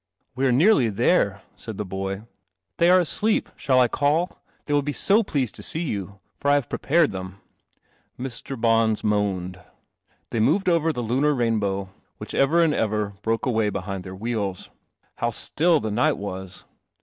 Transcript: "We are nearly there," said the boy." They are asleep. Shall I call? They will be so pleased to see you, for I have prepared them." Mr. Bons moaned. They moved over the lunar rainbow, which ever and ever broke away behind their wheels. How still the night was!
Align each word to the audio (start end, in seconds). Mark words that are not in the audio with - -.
"We 0.35 0.47
are 0.47 0.51
nearly 0.51 0.89
there," 0.89 1.43
said 1.55 1.77
the 1.77 1.85
boy." 1.85 2.23
They 2.77 2.89
are 2.89 2.99
asleep. 2.99 3.49
Shall 3.55 3.79
I 3.79 3.87
call? 3.87 4.41
They 4.65 4.73
will 4.73 4.81
be 4.81 4.93
so 4.93 5.21
pleased 5.21 5.53
to 5.53 5.61
see 5.61 5.83
you, 5.83 6.19
for 6.39 6.49
I 6.49 6.55
have 6.55 6.69
prepared 6.69 7.11
them." 7.11 7.39
Mr. 8.19 8.59
Bons 8.59 9.03
moaned. 9.03 9.59
They 10.31 10.39
moved 10.39 10.67
over 10.67 10.91
the 10.91 11.03
lunar 11.03 11.35
rainbow, 11.35 11.89
which 12.17 12.33
ever 12.33 12.63
and 12.63 12.73
ever 12.73 13.13
broke 13.21 13.45
away 13.45 13.69
behind 13.69 14.03
their 14.03 14.15
wheels. 14.15 14.71
How 15.17 15.29
still 15.29 15.79
the 15.79 15.91
night 15.91 16.17
was! 16.17 16.65